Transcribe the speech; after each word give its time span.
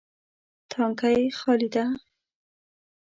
تانکی 0.69 1.17
خالي 1.39 1.67
ده 1.73 1.85